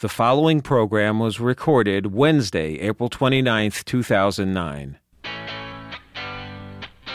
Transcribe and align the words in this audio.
The 0.00 0.08
following 0.08 0.62
program 0.62 1.18
was 1.18 1.40
recorded 1.40 2.14
Wednesday, 2.14 2.78
April 2.78 3.10
29th, 3.10 3.84
2009. 3.84 4.98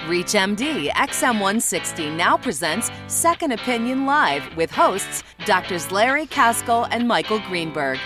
ReachMD 0.05 0.89
XM160 0.91 2.15
now 2.15 2.37
presents 2.37 2.91
Second 3.07 3.53
Opinion 3.53 4.05
Live 4.05 4.55
with 4.55 4.69
hosts 4.69 5.23
Drs. 5.45 5.91
Larry 5.91 6.27
Kaskel 6.27 6.87
and 6.91 7.07
Michael 7.07 7.39
Greenberg. 7.47 7.97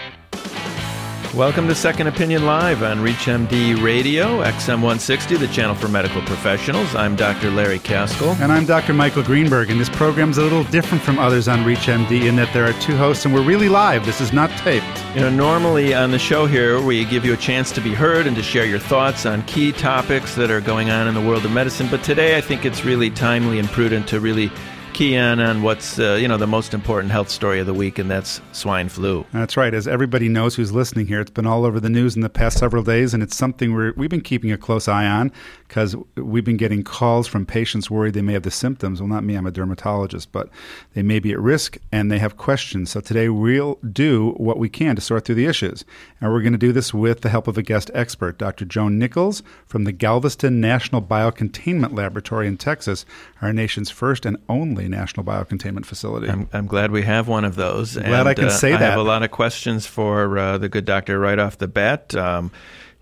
Welcome 1.36 1.68
to 1.68 1.76
Second 1.76 2.08
Opinion 2.08 2.48
Live 2.48 2.82
on 2.82 2.98
ReachMD 2.98 3.84
Radio, 3.84 4.42
XM160, 4.42 5.38
the 5.38 5.48
channel 5.50 5.76
for 5.76 5.88
medical 5.88 6.24
professionals. 6.24 6.96
I'm 6.96 7.16
Dr. 7.16 7.52
Larry 7.52 7.78
Kaskel. 7.78 8.36
And 8.42 8.52
I'm 8.52 8.66
Dr. 8.66 8.96
Michael 8.96 9.22
Greenberg, 9.22 9.70
and 9.70 9.80
this 9.80 9.90
program's 9.90 10.40
a 10.40 10.42
little 10.42 10.64
different 10.66 11.04
from 11.04 11.20
others 11.20 11.48
on 11.48 11.60
ReachMD 11.60 12.28
in 12.28 12.36
that 12.38 12.52
there 12.52 12.66
are 12.66 12.74
two 12.82 12.98
hosts 12.98 13.26
and 13.26 13.34
we're 13.34 13.44
really 13.44 13.70
live. 13.70 14.08
This 14.08 14.22
is 14.22 14.34
not 14.34 14.50
taped. 14.58 14.88
You 15.14 15.22
know, 15.22 15.30
normally 15.30 15.94
on 15.94 16.10
the 16.10 16.18
show 16.18 16.48
here, 16.48 16.82
we 16.82 17.06
give 17.06 17.24
you 17.24 17.34
a 17.34 17.38
chance 17.38 17.72
to 17.74 17.80
be 17.80 17.94
heard 17.94 18.26
and 18.26 18.36
to 18.36 18.42
share 18.42 18.66
your 18.66 18.80
thoughts 18.80 19.28
on 19.28 19.44
key 19.44 19.72
topics 19.72 20.34
that 20.34 20.50
are 20.50 20.62
going 20.62 20.90
on 20.90 21.08
in 21.08 21.14
the 21.14 21.22
world 21.22 21.46
of 21.46 21.52
medicine. 21.52 21.88
But 21.92 22.04
today, 22.04 22.38
I 22.38 22.42
think 22.42 22.66
it's 22.66 22.84
really 22.84 23.12
timely 23.12 23.60
and 23.60 23.68
prudent 23.70 24.08
to 24.08 24.20
really 24.20 24.52
key 25.00 25.16
in 25.16 25.40
on 25.40 25.62
what's 25.62 25.98
uh, 25.98 26.18
you 26.20 26.28
know 26.28 26.36
the 26.36 26.46
most 26.46 26.74
important 26.74 27.10
health 27.10 27.30
story 27.30 27.62
of 27.62 27.66
the 27.66 27.74
week, 27.74 27.98
and 28.00 28.12
that's 28.12 28.42
swine 28.52 28.90
flu. 28.90 29.26
That's 29.32 29.56
right. 29.56 29.74
As 29.74 29.88
everybody 29.88 30.28
knows 30.28 30.56
who's 30.56 30.74
listening 30.74 31.08
here, 31.08 31.22
it's 31.22 31.32
been 31.32 31.46
all 31.46 31.64
over 31.64 31.80
the 31.80 31.90
news 31.90 32.18
in 32.18 32.22
the 32.22 32.30
past 32.30 32.58
several 32.58 32.84
days, 32.84 33.14
and 33.14 33.24
it's 33.24 33.34
something 33.34 33.74
we 33.74 33.92
we've 33.92 34.10
been 34.10 34.20
keeping 34.20 34.52
a 34.52 34.58
close 34.58 34.90
eye 34.90 35.06
on 35.06 35.32
because 35.70 35.96
we've 36.16 36.44
been 36.44 36.58
getting 36.58 36.84
calls 36.84 37.28
from 37.28 37.46
patients 37.46 37.92
worried 37.92 38.16
they 38.16 38.24
may 38.24 38.34
have 38.34 38.42
the 38.42 38.50
symptoms. 38.52 39.00
Well, 39.00 39.08
not 39.08 39.24
me, 39.24 39.36
I'm 39.36 39.46
a 39.46 39.52
dermatologist, 39.52 40.32
but 40.32 40.50
they 40.96 41.04
may 41.04 41.20
be 41.20 41.32
at 41.32 41.40
risk 41.40 41.78
and 41.92 42.12
they 42.12 42.18
have 42.18 42.38
questions. 42.38 42.90
So 42.90 43.00
today 43.00 43.30
we'll 43.30 43.78
do 43.92 44.32
what 44.38 44.58
we 44.58 44.68
can 44.68 44.96
to 44.96 45.02
sort 45.02 45.26
through 45.26 45.36
the 45.36 45.46
issues, 45.46 45.86
and 46.20 46.32
we're 46.32 46.42
going 46.42 46.54
to 46.54 46.60
do 46.60 46.74
this 46.74 46.92
with 46.92 47.22
the 47.22 47.30
help 47.30 47.48
of 47.48 47.58
a 47.58 47.62
guest 47.62 47.92
expert, 47.94 48.40
Dr. 48.40 48.66
Joan 48.66 48.98
Nichols 48.98 49.44
from 49.68 49.84
the 49.84 49.92
Galveston 49.92 50.60
National 50.60 51.04
Biocontainment 51.04 51.96
Laboratory 51.96 52.48
in 52.48 52.58
Texas, 52.58 53.06
our 53.42 53.54
nation's 53.54 53.92
first 53.92 54.26
and 54.26 54.38
only 54.50 54.90
National 54.90 55.24
Biocontainment 55.24 55.86
Facility. 55.86 56.30
I'm, 56.30 56.50
I'm 56.52 56.66
glad 56.66 56.90
we 56.90 57.04
have 57.04 57.28
one 57.28 57.46
of 57.46 57.56
those. 57.56 57.96
I'm 57.96 58.06
glad 58.06 58.22
and, 58.22 58.30
I 58.30 58.34
can 58.34 58.46
uh, 58.46 58.50
say 58.50 58.74
I 58.74 58.78
have 58.78 59.00
a 59.00 59.04
lot 59.04 59.22
of 59.22 59.30
questions 59.30 59.86
for 59.86 60.36
uh, 60.36 60.58
the 60.58 60.68
good 60.68 60.86
doctor 60.86 61.20
right 61.20 61.38
off 61.38 61.60
the 61.60 61.68
bat. 61.68 62.16
Um, 62.16 62.52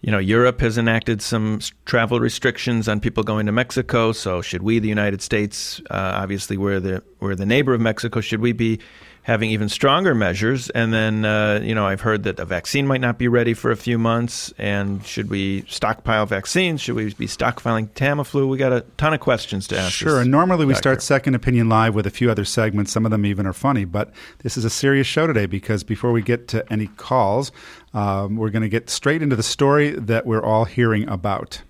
you 0.02 0.12
know, 0.12 0.20
Europe 0.20 0.62
has 0.62 0.78
enacted 0.78 1.22
some 1.22 1.59
travel 1.86 2.20
restrictions 2.20 2.88
on 2.88 3.00
people 3.00 3.23
going 3.23 3.45
to 3.48 3.52
Mexico. 3.52 4.12
So, 4.12 4.42
should 4.42 4.62
we, 4.62 4.80
the 4.80 4.88
United 4.89 5.22
States, 5.22 5.81
uh, 5.89 6.14
obviously 6.16 6.58
we're 6.58 6.80
the 6.80 7.04
we're 7.20 7.36
the 7.36 7.45
neighbor 7.45 7.73
of 7.73 7.81
Mexico, 7.81 8.22
should 8.22 8.42
we 8.42 8.52
be 8.52 8.80
having 9.28 9.52
even 9.52 9.67
stronger 9.67 10.16
measures? 10.16 10.70
And 10.70 10.94
then, 10.94 11.25
uh, 11.25 11.59
you 11.61 11.75
know, 11.75 11.86
I've 11.86 12.00
heard 12.00 12.23
that 12.23 12.39
a 12.39 12.45
vaccine 12.45 12.88
might 12.88 13.02
not 13.02 13.17
be 13.17 13.28
ready 13.28 13.53
for 13.53 13.72
a 13.72 13.75
few 13.75 13.97
months. 13.97 14.53
And 14.58 15.06
should 15.06 15.30
we 15.30 15.66
stockpile 15.67 16.25
vaccines? 16.25 16.80
Should 16.80 16.95
we 16.95 17.14
be 17.14 17.28
stockpiling 17.28 17.89
Tamiflu? 17.89 18.48
We 18.48 18.58
got 18.58 18.72
a 18.72 18.86
ton 18.95 19.14
of 19.14 19.20
questions 19.20 19.67
to 19.67 19.78
ask. 19.78 19.92
Sure. 19.92 20.22
And 20.22 20.31
normally 20.31 20.66
we 20.66 20.72
doctor. 20.72 20.81
start 20.81 21.02
Second 21.02 21.36
Opinion 21.36 21.67
Live 21.67 21.94
with 21.94 22.08
a 22.08 22.09
few 22.09 22.31
other 22.31 22.45
segments. 22.45 22.94
Some 22.94 23.05
of 23.05 23.11
them 23.11 23.25
even 23.25 23.45
are 23.45 23.53
funny, 23.53 23.83
but 23.83 24.14
this 24.44 24.55
is 24.55 24.64
a 24.64 24.70
serious 24.70 25.08
show 25.08 25.28
today 25.28 25.45
because 25.45 25.83
before 25.83 26.14
we 26.14 26.22
get 26.22 26.48
to 26.48 26.66
any 26.72 26.88
calls, 26.88 27.52
um, 27.94 28.38
we're 28.38 28.50
going 28.50 28.61
to 28.61 28.70
get 28.70 28.89
straight 28.89 29.22
into 29.22 29.36
the 29.36 29.44
story 29.44 29.92
that 29.92 30.25
we're 30.25 30.44
all 30.44 30.64
hearing 30.64 31.08
about. 31.09 31.61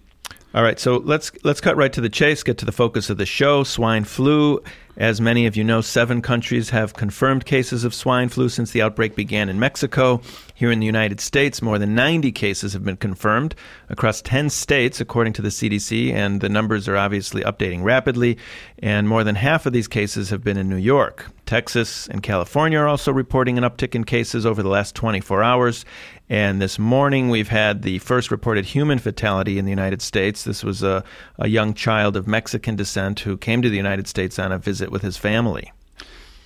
All 0.53 0.63
right, 0.63 0.79
so 0.79 0.97
let's 0.97 1.31
let's 1.43 1.59
cut 1.59 1.75
right 1.75 1.91
to 1.91 2.01
the 2.01 2.09
chase. 2.09 2.41
Get 2.41 2.57
to 2.59 2.65
the 2.65 2.71
focus 2.71 3.09
of 3.09 3.17
the 3.17 3.25
show: 3.25 3.63
swine 3.63 4.05
flu. 4.05 4.63
As 4.97 5.21
many 5.21 5.45
of 5.45 5.55
you 5.55 5.63
know, 5.63 5.81
seven 5.81 6.23
countries 6.23 6.71
have 6.71 6.95
confirmed 6.95 7.45
cases 7.45 7.83
of 7.83 7.93
swine 7.93 8.29
flu 8.29 8.49
since 8.49 8.71
the 8.71 8.81
outbreak 8.81 9.15
began 9.15 9.47
in 9.47 9.59
Mexico. 9.59 10.21
Here 10.55 10.71
in 10.71 10.79
the 10.79 10.87
United 10.87 11.19
States, 11.19 11.61
more 11.61 11.77
than 11.77 11.93
90 11.93 12.31
cases 12.31 12.73
have 12.73 12.83
been 12.83 12.97
confirmed 12.97 13.53
across 13.89 14.23
10 14.23 14.49
states, 14.49 14.99
according 14.99 15.33
to 15.33 15.43
the 15.43 15.49
CDC, 15.49 16.11
and 16.11 16.41
the 16.41 16.49
numbers 16.49 16.87
are 16.87 16.97
obviously 16.97 17.43
updating 17.43 17.83
rapidly. 17.83 18.39
And 18.79 19.07
more 19.07 19.23
than 19.23 19.35
half 19.35 19.67
of 19.67 19.73
these 19.73 19.87
cases 19.87 20.31
have 20.31 20.43
been 20.43 20.57
in 20.57 20.67
New 20.67 20.77
York. 20.77 21.27
Texas 21.45 22.07
and 22.07 22.21
California 22.21 22.79
are 22.79 22.87
also 22.87 23.13
reporting 23.13 23.57
an 23.57 23.63
uptick 23.63 23.95
in 23.95 24.03
cases 24.03 24.45
over 24.45 24.61
the 24.61 24.69
last 24.69 24.95
24 24.95 25.43
hours. 25.43 25.85
And 26.29 26.61
this 26.61 26.77
morning, 26.77 27.29
we've 27.29 27.47
had 27.47 27.83
the 27.83 27.99
first 27.99 28.31
reported 28.31 28.65
human 28.65 28.99
fatality 28.99 29.57
in 29.57 29.63
the 29.63 29.71
United 29.71 30.01
States. 30.01 30.43
This 30.43 30.61
was 30.61 30.83
a, 30.83 31.05
a 31.39 31.47
young 31.47 31.73
child 31.73 32.17
of 32.17 32.27
Mexican 32.27 32.75
descent 32.75 33.21
who 33.21 33.37
came 33.37 33.61
to 33.61 33.69
the 33.69 33.77
United 33.77 34.07
States 34.09 34.37
on 34.37 34.51
a 34.51 34.57
visit 34.57 34.86
with 34.91 35.01
his 35.01 35.17
family. 35.17 35.71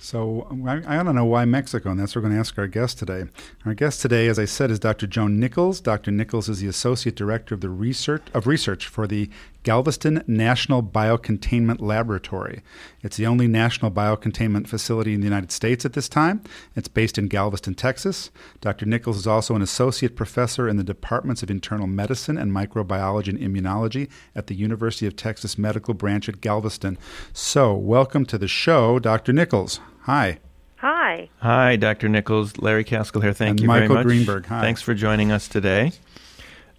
So 0.02 0.48
I, 0.66 0.98
I 0.98 1.02
don't 1.04 1.14
know 1.14 1.24
why 1.24 1.44
Mexico, 1.44 1.90
and 1.90 2.00
that's 2.00 2.14
what 2.14 2.22
we're 2.22 2.28
going 2.28 2.34
to 2.34 2.40
ask 2.40 2.58
our 2.58 2.66
guest 2.66 2.98
today. 2.98 3.24
Our 3.64 3.72
guest 3.72 4.02
today, 4.02 4.26
as 4.26 4.36
I 4.36 4.46
said, 4.46 4.70
is 4.72 4.80
Dr. 4.80 5.06
Joan 5.06 5.38
Nichols. 5.38 5.80
Dr. 5.80 6.10
Nichols 6.10 6.48
is 6.48 6.58
the 6.58 6.66
associate 6.66 7.14
director 7.14 7.54
of 7.54 7.60
the 7.60 7.68
research 7.68 8.22
of 8.34 8.48
research 8.48 8.88
for 8.88 9.06
the 9.06 9.30
Galveston 9.62 10.24
National 10.26 10.82
Biocontainment 10.82 11.80
Laboratory. 11.80 12.62
It's 13.02 13.16
the 13.16 13.26
only 13.26 13.46
national 13.46 13.90
biocontainment 13.90 14.66
facility 14.66 15.14
in 15.14 15.20
the 15.20 15.26
United 15.26 15.52
States 15.52 15.84
at 15.84 15.92
this 15.92 16.08
time. 16.08 16.42
It's 16.74 16.88
based 16.88 17.16
in 17.16 17.28
Galveston, 17.28 17.74
Texas. 17.74 18.30
Dr. 18.60 18.86
Nichols 18.86 19.18
is 19.18 19.26
also 19.26 19.54
an 19.54 19.62
associate 19.62 20.16
professor 20.16 20.68
in 20.68 20.76
the 20.76 20.84
departments 20.84 21.42
of 21.42 21.50
internal 21.50 21.86
medicine 21.86 22.36
and 22.36 22.50
microbiology 22.50 23.28
and 23.28 23.38
immunology 23.38 24.08
at 24.34 24.48
the 24.48 24.54
University 24.54 25.06
of 25.06 25.14
Texas 25.14 25.56
Medical 25.56 25.94
Branch 25.94 26.28
at 26.28 26.40
Galveston. 26.40 26.98
So, 27.32 27.74
welcome 27.74 28.26
to 28.26 28.38
the 28.38 28.48
show, 28.48 28.98
Dr. 28.98 29.32
Nichols. 29.32 29.78
Hi. 30.02 30.38
Hi. 30.76 31.28
Hi, 31.38 31.76
Dr. 31.76 32.08
Nichols. 32.08 32.58
Larry 32.58 32.84
Kaskel 32.84 33.22
here. 33.22 33.32
Thank 33.32 33.50
And 33.50 33.60
you 33.60 33.68
Michael 33.68 33.88
very 33.88 33.98
much. 33.98 34.06
Greenberg. 34.06 34.46
Hi. 34.46 34.60
Thanks 34.60 34.82
for 34.82 34.94
joining 34.94 35.30
us 35.30 35.46
today. 35.46 35.92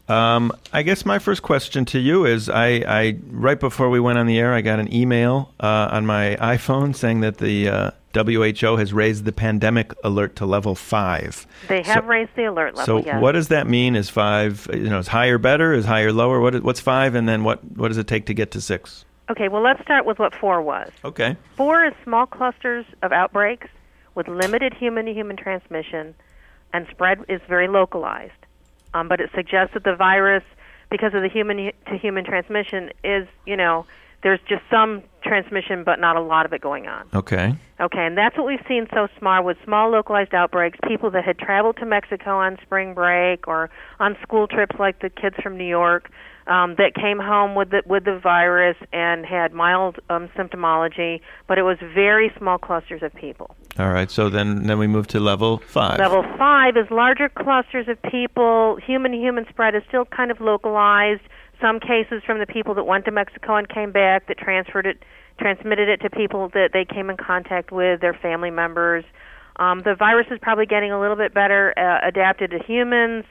Um, 0.09 0.51
I 0.73 0.83
guess 0.83 1.05
my 1.05 1.17
first 1.19 1.43
question 1.43 1.85
to 1.85 1.99
you 1.99 2.25
is: 2.25 2.49
I, 2.49 2.67
I 2.87 3.17
right 3.29 3.59
before 3.59 3.89
we 3.89 3.99
went 3.99 4.17
on 4.17 4.27
the 4.27 4.37
air, 4.37 4.53
I 4.53 4.61
got 4.61 4.79
an 4.79 4.93
email 4.93 5.53
uh, 5.59 5.89
on 5.91 6.05
my 6.05 6.35
iPhone 6.41 6.95
saying 6.95 7.21
that 7.21 7.37
the 7.37 7.69
uh, 7.69 7.91
WHO 8.13 8.75
has 8.77 8.91
raised 8.93 9.23
the 9.25 9.31
pandemic 9.31 9.93
alert 10.03 10.35
to 10.37 10.45
level 10.45 10.75
five. 10.75 11.47
They 11.69 11.81
have 11.83 12.03
So- 12.03 12.07
raised 12.07 12.31
the 12.35 12.45
alert 12.45 12.75
level. 12.75 13.01
So, 13.01 13.05
yes. 13.05 13.21
what 13.21 13.31
does 13.31 13.47
that 13.47 13.65
mean? 13.67 13.95
Is 13.95 14.09
five, 14.09 14.67
you 14.73 14.89
know, 14.89 14.99
is 14.99 15.07
higher 15.07 15.37
better? 15.37 15.73
Is 15.73 15.85
higher 15.85 16.11
lower? 16.11 16.39
What 16.41 16.55
is, 16.55 16.61
what's 16.61 16.81
five, 16.81 17.15
and 17.15 17.27
then 17.27 17.43
what 17.45 17.63
what 17.77 17.87
does 17.87 17.97
it 17.97 18.07
take 18.07 18.25
to 18.25 18.33
get 18.33 18.51
to 18.51 18.61
six? 18.61 19.05
Okay, 19.29 19.47
well, 19.47 19.61
let's 19.63 19.81
start 19.81 20.05
with 20.05 20.19
what 20.19 20.35
four 20.35 20.61
was. 20.61 20.91
Okay. 21.05 21.37
Four 21.55 21.85
is 21.85 21.93
small 22.03 22.25
clusters 22.25 22.85
of 23.01 23.13
outbreaks 23.13 23.67
with 24.15 24.27
limited 24.27 24.73
human 24.73 25.05
to 25.05 25.13
human 25.13 25.37
transmission, 25.37 26.13
and 26.73 26.85
spread 26.91 27.23
is 27.29 27.39
very 27.47 27.69
localized. 27.69 28.33
Um, 28.93 29.07
but 29.07 29.19
it 29.19 29.29
suggests 29.35 29.73
that 29.73 29.83
the 29.83 29.95
virus, 29.95 30.43
because 30.89 31.13
of 31.13 31.21
the 31.21 31.29
human 31.29 31.71
to 31.87 31.97
human 31.97 32.23
transmission, 32.25 32.91
is, 33.03 33.27
you 33.45 33.57
know, 33.57 33.85
there's 34.23 34.39
just 34.47 34.63
some 34.71 35.03
transmission, 35.21 35.83
but 35.83 35.99
not 35.99 36.15
a 36.15 36.21
lot 36.21 36.45
of 36.45 36.53
it 36.53 36.61
going 36.61 36.87
on. 36.87 37.07
Okay. 37.13 37.53
Okay, 37.79 38.05
and 38.05 38.17
that's 38.17 38.37
what 38.37 38.47
we've 38.47 38.63
seen 38.67 38.87
so 38.93 39.07
far 39.19 39.43
with 39.43 39.57
small 39.65 39.89
localized 39.89 40.33
outbreaks. 40.33 40.79
People 40.87 41.11
that 41.11 41.25
had 41.25 41.37
traveled 41.37 41.77
to 41.77 41.85
Mexico 41.85 42.37
on 42.37 42.57
spring 42.61 42.93
break 42.93 43.47
or 43.47 43.69
on 43.99 44.15
school 44.21 44.47
trips, 44.47 44.75
like 44.79 45.01
the 45.01 45.09
kids 45.09 45.35
from 45.43 45.57
New 45.57 45.65
York, 45.65 46.09
um, 46.47 46.75
that 46.77 46.93
came 46.95 47.19
home 47.19 47.55
with 47.55 47.69
the 47.69 47.83
with 47.85 48.05
the 48.05 48.19
virus 48.19 48.77
and 48.91 49.25
had 49.25 49.53
mild 49.53 49.99
um, 50.09 50.27
symptomology, 50.37 51.21
but 51.47 51.57
it 51.57 51.63
was 51.63 51.77
very 51.93 52.31
small 52.37 52.57
clusters 52.57 53.01
of 53.01 53.13
people. 53.15 53.55
All 53.79 53.89
right. 53.89 54.11
So 54.11 54.29
then 54.29 54.63
then 54.63 54.77
we 54.77 54.87
move 54.87 55.07
to 55.07 55.19
level 55.19 55.59
five. 55.59 55.99
Level 55.99 56.23
five 56.37 56.75
is 56.77 56.89
larger 56.91 57.29
clusters 57.29 57.87
of 57.87 58.01
people. 58.03 58.77
Human-human 58.85 59.45
spread 59.49 59.75
is 59.75 59.83
still 59.87 60.05
kind 60.05 60.31
of 60.31 60.41
localized. 60.41 61.21
Some 61.61 61.79
cases 61.79 62.21
from 62.25 62.39
the 62.39 62.45
people 62.45 62.73
that 62.75 62.83
went 62.83 63.05
to 63.05 63.11
Mexico 63.11 63.55
and 63.55 63.69
came 63.69 63.91
back 63.91 64.27
that 64.27 64.37
transferred 64.37 64.85
it, 64.85 65.01
transmitted 65.39 65.87
it 65.87 66.01
to 66.01 66.09
people 66.09 66.49
that 66.49 66.71
they 66.73 66.83
came 66.83 67.09
in 67.09 67.15
contact 67.15 67.71
with, 67.71 68.01
their 68.01 68.13
family 68.13 68.51
members. 68.51 69.05
Um, 69.57 69.81
the 69.83 69.95
virus 69.95 70.27
is 70.29 70.39
probably 70.41 70.65
getting 70.65 70.91
a 70.91 70.99
little 70.99 71.15
bit 71.15 71.33
better 71.33 71.73
uh, 71.77 72.05
adapted 72.05 72.51
to 72.51 72.59
humans, 72.59 73.23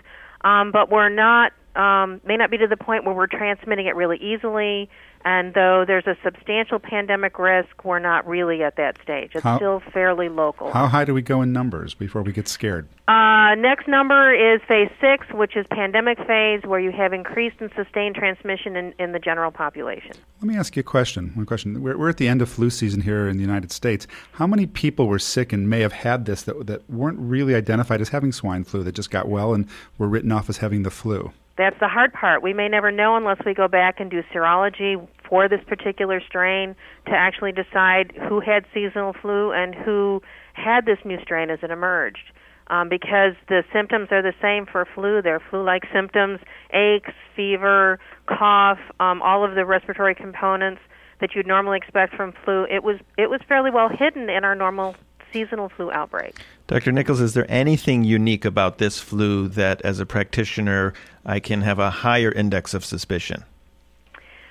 um, 0.42 0.72
but 0.72 0.90
we're 0.90 1.10
not. 1.10 1.52
Um, 1.74 2.20
may 2.26 2.36
not 2.36 2.50
be 2.50 2.58
to 2.58 2.66
the 2.66 2.76
point 2.76 3.04
where 3.04 3.14
we're 3.14 3.26
transmitting 3.26 3.86
it 3.86 3.96
really 3.96 4.18
easily. 4.18 4.90
And 5.24 5.54
though 5.54 5.84
there's 5.86 6.06
a 6.06 6.16
substantial 6.24 6.78
pandemic 6.78 7.38
risk, 7.38 7.84
we're 7.84 8.00
not 8.00 8.26
really 8.26 8.62
at 8.62 8.76
that 8.76 8.96
stage. 9.02 9.30
It's 9.34 9.44
How- 9.44 9.56
still 9.56 9.80
fairly 9.92 10.28
local. 10.28 10.72
How 10.72 10.88
high 10.88 11.04
do 11.04 11.14
we 11.14 11.22
go 11.22 11.42
in 11.42 11.52
numbers 11.52 11.94
before 11.94 12.22
we 12.22 12.32
get 12.32 12.48
scared? 12.48 12.88
Uh, 13.08 13.54
next 13.56 13.86
number 13.88 14.34
is 14.34 14.60
phase 14.66 14.90
six, 15.00 15.26
which 15.32 15.56
is 15.56 15.66
pandemic 15.70 16.18
phase, 16.26 16.62
where 16.64 16.80
you 16.80 16.90
have 16.92 17.12
increased 17.12 17.56
and 17.60 17.70
sustained 17.76 18.16
transmission 18.16 18.76
in, 18.76 18.94
in 18.98 19.12
the 19.12 19.18
general 19.18 19.50
population. 19.50 20.12
Let 20.40 20.48
me 20.48 20.56
ask 20.56 20.76
you 20.76 20.80
a 20.80 20.84
question. 20.84 21.30
One 21.34 21.46
question. 21.46 21.80
We're, 21.82 21.96
we're 21.96 22.08
at 22.08 22.16
the 22.16 22.28
end 22.28 22.42
of 22.42 22.48
flu 22.48 22.70
season 22.70 23.02
here 23.02 23.28
in 23.28 23.36
the 23.36 23.42
United 23.42 23.70
States. 23.70 24.06
How 24.32 24.46
many 24.46 24.66
people 24.66 25.06
were 25.06 25.18
sick 25.18 25.52
and 25.52 25.70
may 25.70 25.80
have 25.80 25.92
had 25.92 26.26
this 26.26 26.42
that, 26.42 26.66
that 26.66 26.88
weren't 26.90 27.18
really 27.18 27.54
identified 27.54 28.00
as 28.00 28.08
having 28.10 28.32
swine 28.32 28.64
flu 28.64 28.82
that 28.82 28.94
just 28.94 29.10
got 29.10 29.28
well 29.28 29.54
and 29.54 29.68
were 29.98 30.08
written 30.08 30.32
off 30.32 30.48
as 30.48 30.58
having 30.58 30.82
the 30.82 30.90
flu? 30.90 31.32
That's 31.58 31.76
the 31.80 31.88
hard 31.88 32.12
part. 32.12 32.42
We 32.42 32.54
may 32.54 32.68
never 32.68 32.90
know 32.90 33.16
unless 33.16 33.38
we 33.44 33.54
go 33.54 33.68
back 33.68 34.00
and 34.00 34.10
do 34.10 34.22
serology 34.34 34.96
for 35.28 35.48
this 35.48 35.60
particular 35.66 36.20
strain 36.26 36.74
to 37.06 37.12
actually 37.12 37.52
decide 37.52 38.12
who 38.28 38.40
had 38.40 38.64
seasonal 38.72 39.14
flu 39.20 39.52
and 39.52 39.74
who 39.74 40.22
had 40.54 40.86
this 40.86 40.98
new 41.04 41.18
strain 41.22 41.50
as 41.50 41.58
it 41.62 41.70
emerged. 41.70 42.32
um, 42.68 42.88
because 42.88 43.34
the 43.48 43.62
symptoms 43.72 44.08
are 44.10 44.22
the 44.22 44.32
same 44.40 44.66
for 44.66 44.86
flu. 44.94 45.20
They're 45.22 45.42
flu-like 45.50 45.82
symptoms: 45.92 46.40
aches, 46.72 47.12
fever, 47.36 47.98
cough, 48.26 48.78
um, 49.00 49.20
all 49.22 49.44
of 49.44 49.54
the 49.54 49.64
respiratory 49.64 50.14
components 50.14 50.80
that 51.20 51.30
you'd 51.34 51.46
normally 51.46 51.76
expect 51.76 52.14
from 52.14 52.32
flu. 52.44 52.64
It 52.70 52.82
was 52.82 52.96
it 53.18 53.30
was 53.30 53.40
fairly 53.48 53.70
well 53.70 53.88
hidden 53.88 54.28
in 54.30 54.44
our 54.44 54.54
normal 54.54 54.96
seasonal 55.32 55.68
flu 55.68 55.90
outbreak. 55.90 56.36
Dr. 56.66 56.92
Nichols, 56.92 57.20
is 57.20 57.34
there 57.34 57.46
anything 57.50 58.04
unique 58.04 58.44
about 58.44 58.78
this 58.78 58.98
flu 58.98 59.48
that, 59.48 59.82
as 59.82 60.00
a 60.00 60.06
practitioner, 60.06 60.94
I 61.24 61.40
can 61.40 61.62
have 61.62 61.78
a 61.78 61.90
higher 61.90 62.30
index 62.30 62.74
of 62.74 62.84
suspicion? 62.84 63.44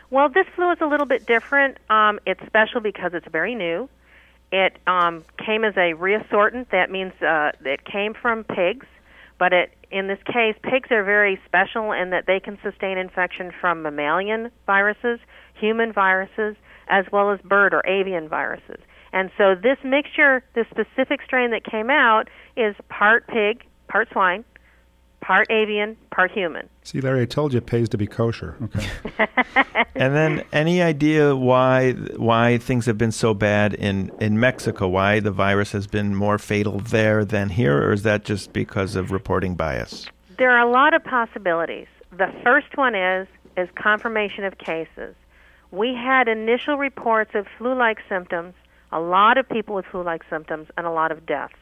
Well, 0.09 0.27
this 0.27 0.45
flu 0.55 0.71
is 0.71 0.79
a 0.81 0.85
little 0.85 1.05
bit 1.05 1.25
different. 1.25 1.77
Um, 1.89 2.19
it's 2.25 2.45
special 2.45 2.81
because 2.81 3.13
it's 3.13 3.27
very 3.31 3.55
new. 3.55 3.89
It 4.51 4.77
um, 4.85 5.23
came 5.37 5.63
as 5.63 5.75
a 5.77 5.93
reassortant. 5.93 6.71
That 6.71 6.91
means 6.91 7.13
uh, 7.21 7.53
it 7.63 7.85
came 7.85 8.13
from 8.13 8.43
pigs, 8.43 8.85
but 9.39 9.53
it, 9.53 9.71
in 9.89 10.07
this 10.07 10.19
case, 10.25 10.55
pigs 10.63 10.91
are 10.91 11.03
very 11.03 11.39
special 11.45 11.93
in 11.93 12.09
that 12.09 12.25
they 12.27 12.41
can 12.41 12.59
sustain 12.61 12.97
infection 12.97 13.51
from 13.61 13.81
mammalian 13.81 14.51
viruses, 14.65 15.19
human 15.53 15.93
viruses, 15.93 16.57
as 16.89 17.05
well 17.13 17.31
as 17.31 17.39
bird 17.39 17.73
or 17.73 17.81
avian 17.87 18.27
viruses. 18.27 18.81
And 19.13 19.29
so 19.37 19.55
this 19.55 19.77
mixture, 19.83 20.43
this 20.53 20.67
specific 20.69 21.21
strain 21.23 21.51
that 21.51 21.63
came 21.63 21.89
out, 21.89 22.29
is 22.55 22.75
part 22.89 23.27
pig, 23.27 23.63
part 23.87 24.09
swine, 24.11 24.45
part 25.21 25.49
avian, 25.51 25.97
part 26.11 26.31
human. 26.31 26.67
See, 26.83 26.99
Larry, 26.99 27.21
I 27.21 27.25
told 27.25 27.53
you 27.53 27.57
it 27.57 27.65
pays 27.65 27.89
to 27.89 27.97
be 27.97 28.07
kosher. 28.07 28.57
Okay. 28.63 28.87
and 29.95 30.15
then, 30.15 30.43
any 30.51 30.81
idea 30.81 31.35
why 31.35 31.91
why 31.91 32.57
things 32.57 32.85
have 32.87 32.97
been 32.97 33.11
so 33.11 33.33
bad 33.33 33.73
in 33.73 34.11
in 34.19 34.39
Mexico? 34.39 34.87
Why 34.87 35.19
the 35.19 35.31
virus 35.31 35.71
has 35.71 35.87
been 35.87 36.15
more 36.15 36.37
fatal 36.37 36.79
there 36.79 37.23
than 37.23 37.49
here, 37.49 37.77
or 37.77 37.93
is 37.93 38.03
that 38.03 38.25
just 38.25 38.51
because 38.53 38.95
of 38.95 39.11
reporting 39.11 39.55
bias? 39.55 40.07
There 40.37 40.51
are 40.51 40.65
a 40.65 40.71
lot 40.71 40.93
of 40.93 41.03
possibilities. 41.03 41.87
The 42.11 42.33
first 42.43 42.75
one 42.75 42.95
is 42.95 43.27
is 43.57 43.69
confirmation 43.75 44.43
of 44.43 44.57
cases. 44.57 45.15
We 45.71 45.93
had 45.93 46.27
initial 46.27 46.77
reports 46.77 47.31
of 47.33 47.47
flu-like 47.57 47.99
symptoms, 48.09 48.53
a 48.91 48.99
lot 48.99 49.37
of 49.37 49.47
people 49.47 49.75
with 49.75 49.85
flu-like 49.91 50.21
symptoms, 50.29 50.67
and 50.77 50.85
a 50.85 50.91
lot 50.91 51.11
of 51.11 51.25
deaths 51.25 51.53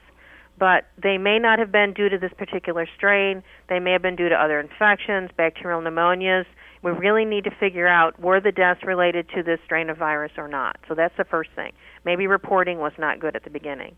but 0.60 0.88
they 1.02 1.18
may 1.18 1.40
not 1.40 1.58
have 1.58 1.72
been 1.72 1.94
due 1.94 2.10
to 2.10 2.18
this 2.18 2.34
particular 2.38 2.86
strain. 2.98 3.42
They 3.70 3.80
may 3.80 3.94
have 3.94 4.02
been 4.02 4.18
due 4.18 4.30
to 4.30 4.36
other 4.36 4.60
infections, 4.60 5.32
bacterial 5.36 5.82
pneumonias. 5.82 6.46
We 6.84 6.92
really 6.92 7.26
need 7.26 7.46
to 7.46 7.52
figure 7.60 7.88
out 7.88 8.20
were 8.20 8.42
the 8.42 8.52
deaths 8.52 8.82
related 8.86 9.28
to 9.36 9.42
this 9.42 9.60
strain 9.66 9.90
of 9.90 9.98
virus 9.98 10.34
or 10.38 10.48
not. 10.48 10.78
So 10.88 10.96
that's 10.96 11.16
the 11.18 11.24
first 11.24 11.50
thing. 11.56 11.72
Maybe 12.06 12.28
reporting 12.28 12.80
was 12.80 12.92
not 12.98 13.20
good 13.20 13.36
at 13.36 13.44
the 13.44 13.50
beginning. 13.50 13.96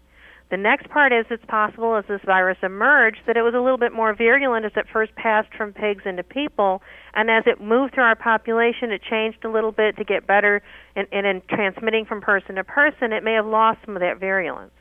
The 0.52 0.58
next 0.58 0.90
part 0.90 1.14
is 1.14 1.26
it's 1.30 1.46
possible 1.46 1.96
as 1.96 2.04
this 2.10 2.20
virus 2.26 2.58
emerged 2.62 3.20
that 3.26 3.38
it 3.38 3.42
was 3.42 3.54
a 3.54 3.60
little 3.62 3.78
bit 3.78 3.94
more 3.94 4.14
virulent 4.14 4.66
as 4.66 4.74
it 4.76 4.86
first 4.92 5.16
passed 5.16 5.48
from 5.56 5.72
pigs 5.72 6.04
into 6.06 6.24
people, 6.24 6.82
and 7.14 7.32
as 7.32 7.46
it 7.48 7.62
moved 7.62 7.94
through 7.94 8.04
our 8.04 8.18
population, 8.18 8.92
it 8.92 9.02
changed 9.02 9.46
a 9.46 9.50
little 9.50 9.72
bit 9.72 9.96
to 9.96 10.04
get 10.04 10.28
better, 10.28 10.62
and, 10.98 11.08
and 11.14 11.26
in 11.26 11.42
transmitting 11.48 12.04
from 12.04 12.20
person 12.20 12.56
to 12.56 12.66
person, 12.66 13.14
it 13.14 13.24
may 13.24 13.32
have 13.32 13.46
lost 13.46 13.80
some 13.86 13.96
of 13.96 14.02
that 14.02 14.20
virulence. 14.20 14.74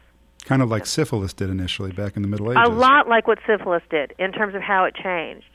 Kind 0.44 0.60
of 0.60 0.70
like 0.70 0.86
syphilis 0.86 1.32
did 1.32 1.50
initially 1.50 1.92
back 1.92 2.16
in 2.16 2.22
the 2.22 2.28
Middle 2.28 2.50
Ages. 2.50 2.64
A 2.66 2.68
lot 2.68 3.06
like 3.08 3.28
what 3.28 3.38
syphilis 3.46 3.82
did 3.90 4.12
in 4.18 4.32
terms 4.32 4.56
of 4.56 4.62
how 4.62 4.86
it 4.86 4.96
changed. 4.96 5.46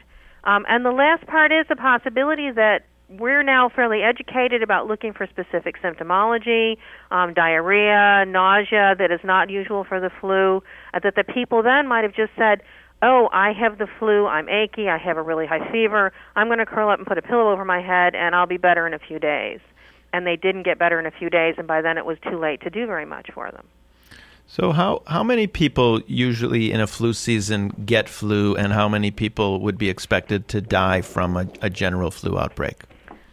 Um, 0.45 0.65
and 0.69 0.85
the 0.85 0.91
last 0.91 1.27
part 1.27 1.51
is 1.51 1.65
the 1.67 1.75
possibility 1.75 2.51
that 2.51 2.85
we're 3.09 3.43
now 3.43 3.69
fairly 3.69 4.01
educated 4.01 4.63
about 4.63 4.87
looking 4.87 5.13
for 5.13 5.27
specific 5.27 5.81
symptomology, 5.81 6.77
um, 7.11 7.33
diarrhea, 7.33 8.25
nausea 8.25 8.95
that 8.97 9.11
is 9.11 9.19
not 9.23 9.49
usual 9.49 9.83
for 9.83 9.99
the 9.99 10.09
flu, 10.21 10.63
uh, 10.93 10.99
that 11.03 11.15
the 11.15 11.23
people 11.23 11.61
then 11.61 11.87
might 11.87 12.03
have 12.03 12.15
just 12.15 12.31
said, 12.37 12.61
oh, 13.01 13.29
I 13.31 13.51
have 13.53 13.77
the 13.77 13.87
flu, 13.99 14.25
I'm 14.25 14.49
achy, 14.49 14.89
I 14.89 14.97
have 14.97 15.17
a 15.17 15.21
really 15.21 15.45
high 15.45 15.71
fever, 15.71 16.13
I'm 16.35 16.47
going 16.47 16.59
to 16.59 16.65
curl 16.65 16.89
up 16.89 16.97
and 16.97 17.07
put 17.07 17.17
a 17.17 17.21
pillow 17.21 17.51
over 17.51 17.63
my 17.63 17.81
head 17.81 18.15
and 18.15 18.33
I'll 18.33 18.47
be 18.47 18.57
better 18.57 18.87
in 18.87 18.93
a 18.93 18.99
few 18.99 19.19
days. 19.19 19.59
And 20.11 20.25
they 20.25 20.37
didn't 20.37 20.63
get 20.63 20.79
better 20.79 20.97
in 20.97 21.05
a 21.05 21.11
few 21.11 21.29
days, 21.29 21.55
and 21.57 21.67
by 21.67 21.81
then 21.81 21.97
it 21.97 22.05
was 22.05 22.17
too 22.29 22.39
late 22.39 22.61
to 22.61 22.69
do 22.69 22.87
very 22.87 23.05
much 23.05 23.31
for 23.33 23.51
them. 23.51 23.67
So 24.47 24.71
how 24.71 25.01
how 25.07 25.23
many 25.23 25.45
people 25.45 26.01
usually 26.07 26.71
in 26.71 26.79
a 26.79 26.87
flu 26.87 27.11
season 27.11 27.83
get 27.85 28.07
flu, 28.07 28.55
and 28.55 28.71
how 28.71 28.87
many 28.87 29.11
people 29.11 29.59
would 29.59 29.77
be 29.77 29.89
expected 29.89 30.47
to 30.49 30.61
die 30.61 31.01
from 31.01 31.35
a, 31.35 31.47
a 31.61 31.69
general 31.69 32.11
flu 32.11 32.39
outbreak? 32.39 32.83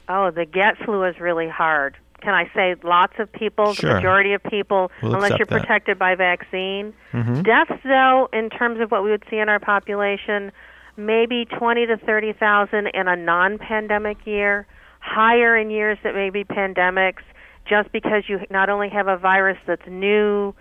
Oh, 0.08 0.30
the 0.30 0.44
get 0.44 0.76
flu 0.84 1.04
is 1.04 1.18
really 1.20 1.48
hard. 1.48 1.96
Can 2.20 2.34
I 2.34 2.48
say 2.54 2.76
lots 2.84 3.14
of 3.18 3.32
people, 3.32 3.74
sure. 3.74 3.90
the 3.90 3.96
majority 3.96 4.32
of 4.32 4.42
people, 4.44 4.92
we'll 5.02 5.14
unless 5.14 5.30
you're 5.30 5.46
that. 5.46 5.60
protected 5.60 5.98
by 5.98 6.14
vaccine? 6.14 6.94
Mm-hmm. 7.12 7.42
Deaths, 7.42 7.82
though, 7.84 8.28
in 8.32 8.48
terms 8.48 8.80
of 8.80 8.90
what 8.92 9.02
we 9.02 9.10
would 9.10 9.24
see 9.28 9.38
in 9.38 9.48
our 9.48 9.58
population, 9.58 10.52
maybe 10.96 11.46
20 11.46 11.86
to 11.86 11.96
30,000 11.96 12.86
in 12.94 13.08
a 13.08 13.16
non-pandemic 13.16 14.24
year, 14.24 14.66
higher 15.00 15.56
in 15.56 15.70
years 15.70 15.98
that 16.04 16.14
may 16.14 16.30
be 16.30 16.44
pandemics, 16.44 17.22
just 17.68 17.90
because 17.90 18.24
you 18.28 18.40
not 18.50 18.68
only 18.68 18.88
have 18.88 19.08
a 19.08 19.16
virus 19.16 19.58
that's 19.66 19.86
new 19.88 20.54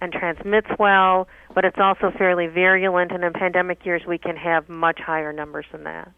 and 0.00 0.12
transmits 0.12 0.68
well, 0.78 1.26
but 1.54 1.64
it's 1.64 1.78
also 1.78 2.12
fairly 2.16 2.46
virulent. 2.46 3.10
And 3.10 3.24
in 3.24 3.32
pandemic 3.32 3.84
years, 3.84 4.02
we 4.06 4.18
can 4.18 4.36
have 4.36 4.68
much 4.68 5.00
higher 5.00 5.32
numbers 5.32 5.66
than 5.72 5.84
that. 5.84 6.12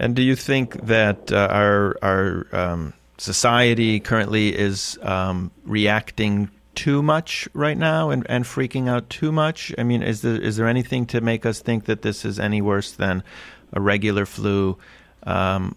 And 0.00 0.16
do 0.16 0.22
you 0.22 0.34
think 0.34 0.80
that 0.86 1.30
uh, 1.30 1.46
our 1.50 1.94
our 2.02 2.46
um, 2.52 2.94
society 3.18 4.00
currently 4.00 4.48
is 4.48 4.98
um, 5.02 5.50
reacting 5.64 6.50
too 6.74 7.02
much 7.02 7.46
right 7.52 7.76
now 7.76 8.08
and, 8.08 8.26
and 8.30 8.44
freaking 8.44 8.88
out 8.88 9.10
too 9.10 9.30
much? 9.30 9.74
I 9.76 9.82
mean, 9.82 10.02
is 10.02 10.22
there 10.22 10.40
is 10.40 10.56
there 10.56 10.66
anything 10.66 11.04
to 11.06 11.20
make 11.20 11.44
us 11.44 11.60
think 11.60 11.84
that 11.84 12.00
this 12.00 12.24
is 12.24 12.40
any 12.40 12.62
worse 12.62 12.92
than 12.92 13.22
a 13.74 13.80
regular 13.80 14.24
flu? 14.24 14.78
Um, 15.24 15.76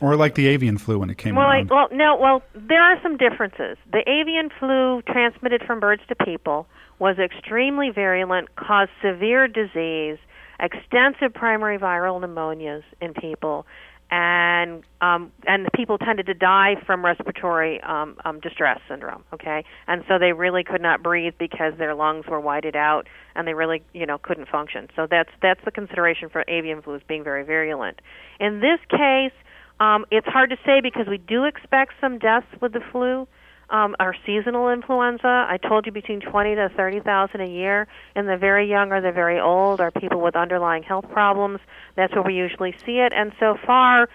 or 0.00 0.14
like 0.14 0.34
the 0.34 0.46
avian 0.46 0.76
flu 0.76 0.98
when 0.98 1.08
it 1.08 1.16
came 1.16 1.34
well, 1.34 1.46
around. 1.46 1.72
I, 1.72 1.74
well, 1.74 1.88
no. 1.90 2.16
Well, 2.16 2.42
there 2.54 2.82
are 2.82 3.00
some 3.02 3.16
differences. 3.16 3.78
The 3.90 4.06
avian 4.06 4.50
flu 4.60 5.00
transmitted 5.10 5.62
from 5.66 5.80
birds 5.80 6.02
to 6.08 6.14
people 6.14 6.66
was 6.98 7.18
extremely 7.18 7.88
virulent, 7.90 8.54
caused 8.56 8.90
severe 9.00 9.48
disease, 9.48 10.18
extensive 10.60 11.34
primary 11.34 11.78
viral 11.78 12.20
pneumonias 12.20 12.82
in 13.00 13.14
people, 13.14 13.66
and 14.10 14.82
um, 15.00 15.32
and 15.46 15.68
people 15.74 15.98
tended 15.98 16.26
to 16.26 16.34
die 16.34 16.74
from 16.86 17.04
respiratory 17.04 17.80
um, 17.82 18.16
um, 18.24 18.40
distress 18.40 18.80
syndrome. 18.88 19.24
Okay, 19.32 19.64
and 19.86 20.04
so 20.08 20.18
they 20.18 20.32
really 20.32 20.64
could 20.64 20.82
not 20.82 21.02
breathe 21.02 21.34
because 21.38 21.74
their 21.78 21.94
lungs 21.94 22.26
were 22.26 22.40
whited 22.40 22.76
out, 22.76 23.06
and 23.34 23.46
they 23.46 23.54
really 23.54 23.82
you 23.92 24.06
know 24.06 24.18
couldn't 24.18 24.48
function. 24.48 24.88
So 24.96 25.06
that's 25.10 25.30
that's 25.42 25.60
the 25.64 25.70
consideration 25.70 26.28
for 26.28 26.44
avian 26.48 26.82
flu 26.82 26.96
as 26.96 27.02
being 27.06 27.24
very 27.24 27.44
virulent. 27.44 28.00
In 28.40 28.60
this 28.60 28.80
case 28.90 29.32
um, 29.80 30.04
it's 30.10 30.26
hard 30.26 30.50
to 30.50 30.56
say 30.66 30.80
because 30.80 31.06
we 31.08 31.18
do 31.18 31.44
expect 31.44 31.92
some 32.00 32.18
deaths 32.18 32.46
with 32.60 32.72
the 32.72 32.80
flu. 32.92 33.28
Um, 33.70 33.96
our 34.00 34.14
seasonal 34.24 34.70
influenza, 34.70 35.46
I 35.48 35.58
told 35.58 35.84
you 35.84 35.92
between 35.92 36.20
20 36.20 36.54
to 36.54 36.70
30,000 36.70 37.40
a 37.40 37.46
year. 37.46 37.86
and 38.14 38.26
the 38.26 38.36
very 38.36 38.68
young 38.68 38.92
or 38.92 39.00
the 39.00 39.12
very 39.12 39.38
old, 39.38 39.80
are 39.80 39.90
people 39.90 40.20
with 40.20 40.36
underlying 40.36 40.82
health 40.82 41.08
problems. 41.10 41.60
That's 41.94 42.14
where 42.14 42.22
we 42.22 42.34
usually 42.34 42.74
see 42.84 42.98
it. 42.98 43.12
And 43.12 43.32
so 43.38 43.58
far, 43.66 44.08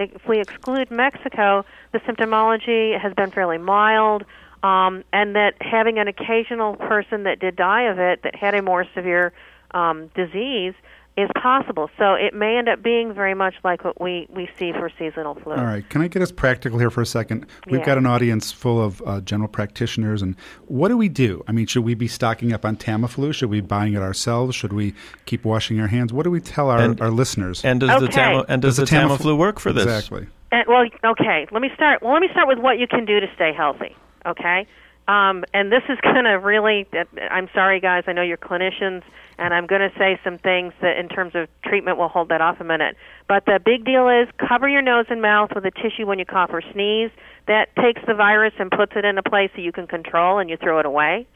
if 0.00 0.26
we 0.26 0.40
exclude 0.40 0.90
Mexico, 0.90 1.64
the 1.92 2.00
symptomology 2.00 2.98
has 2.98 3.12
been 3.14 3.30
fairly 3.30 3.58
mild. 3.58 4.24
Um, 4.62 5.04
and 5.12 5.36
that 5.36 5.56
having 5.60 5.98
an 5.98 6.08
occasional 6.08 6.76
person 6.76 7.24
that 7.24 7.38
did 7.38 7.54
die 7.56 7.82
of 7.82 7.98
it 7.98 8.22
that 8.22 8.34
had 8.34 8.54
a 8.54 8.62
more 8.62 8.86
severe 8.94 9.34
um, 9.72 10.08
disease 10.14 10.72
is 11.16 11.30
possible. 11.40 11.88
So 11.96 12.14
it 12.14 12.34
may 12.34 12.56
end 12.56 12.68
up 12.68 12.82
being 12.82 13.14
very 13.14 13.34
much 13.34 13.54
like 13.62 13.84
what 13.84 14.00
we, 14.00 14.26
we 14.30 14.48
see 14.58 14.72
for 14.72 14.90
seasonal 14.98 15.36
flu. 15.36 15.52
All 15.52 15.64
right. 15.64 15.88
Can 15.88 16.02
I 16.02 16.08
get 16.08 16.22
us 16.22 16.32
practical 16.32 16.78
here 16.80 16.90
for 16.90 17.02
a 17.02 17.06
second? 17.06 17.46
We've 17.66 17.78
Yeah. 17.80 17.86
got 17.86 17.98
an 17.98 18.06
audience 18.06 18.50
full 18.50 18.82
of 18.82 19.00
uh, 19.06 19.20
general 19.20 19.48
practitioners, 19.48 20.22
and 20.22 20.34
what 20.66 20.88
do 20.88 20.96
we 20.96 21.08
do? 21.08 21.44
I 21.46 21.52
mean, 21.52 21.66
should 21.66 21.84
we 21.84 21.94
be 21.94 22.08
stocking 22.08 22.52
up 22.52 22.64
on 22.64 22.76
Tamiflu? 22.76 23.32
Should 23.32 23.48
we 23.48 23.60
be 23.60 23.66
buying 23.66 23.94
it 23.94 24.02
ourselves? 24.02 24.56
Should 24.56 24.72
we 24.72 24.92
keep 25.26 25.44
washing 25.44 25.78
our 25.80 25.86
hands? 25.86 26.12
What 26.12 26.24
do 26.24 26.30
we 26.32 26.40
tell 26.40 26.68
our, 26.68 26.80
And- 26.80 27.00
our 27.00 27.10
listeners? 27.10 27.64
and 27.64 27.78
does 27.78 27.90
the 28.00 28.06
Okay. 28.06 28.20
Tamo, 28.20 28.44
and 28.48 28.60
does, 28.60 28.76
Does 28.76 28.88
the 28.90 28.96
the 28.96 29.02
Tamiflu- 29.02 29.18
Tamiflu 29.18 29.38
work 29.38 29.60
for 29.60 29.72
this? 29.72 29.84
Exactly. 29.84 30.26
And, 30.50 30.64
well, 30.66 30.84
okay. 31.04 31.46
Let 31.52 31.62
me 31.62 31.70
start. 31.74 32.02
Well, 32.02 32.12
let 32.12 32.22
me 32.22 32.28
start 32.32 32.48
with 32.48 32.58
what 32.58 32.78
you 32.78 32.86
can 32.88 33.04
do 33.04 33.20
to 33.20 33.26
stay 33.36 33.52
healthy. 33.52 33.94
Okay. 34.26 34.66
Um, 35.06 35.44
and 35.52 35.70
this 35.70 35.82
is 35.88 35.98
going 36.02 36.24
to 36.24 36.38
really. 36.38 36.86
I'm 37.30 37.48
sorry, 37.54 37.80
guys. 37.80 38.04
I 38.06 38.12
know 38.12 38.22
you're 38.22 38.36
clinicians, 38.36 39.02
and 39.38 39.52
I'm 39.52 39.66
going 39.66 39.80
to 39.80 39.92
say 39.98 40.18
some 40.24 40.38
things 40.38 40.72
that, 40.80 40.96
in 40.98 41.08
terms 41.08 41.34
of 41.34 41.48
treatment, 41.64 41.98
will 41.98 42.08
hold 42.08 42.28
that 42.30 42.40
off 42.40 42.60
a 42.60 42.64
minute. 42.64 42.96
But 43.28 43.44
the 43.46 43.60
big 43.64 43.84
deal 43.84 44.08
is 44.08 44.28
cover 44.48 44.68
your 44.68 44.82
nose 44.82 45.06
and 45.08 45.20
mouth 45.20 45.50
with 45.54 45.64
a 45.64 45.70
tissue 45.70 46.06
when 46.06 46.18
you 46.18 46.24
cough 46.24 46.50
or 46.52 46.62
sneeze. 46.72 47.10
That 47.46 47.74
takes 47.76 48.00
the 48.06 48.14
virus 48.14 48.54
and 48.58 48.70
puts 48.70 48.92
it 48.96 49.04
in 49.04 49.18
a 49.18 49.22
place 49.22 49.50
that 49.56 49.62
you 49.62 49.72
can 49.72 49.86
control, 49.86 50.38
and 50.38 50.48
you 50.48 50.56
throw 50.56 50.78
it 50.78 50.86
away. 50.86 51.26